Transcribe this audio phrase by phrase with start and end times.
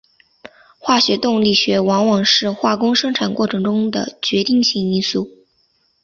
[0.79, 5.29] 化学动力学往往是化工生产过程中的决定性因素。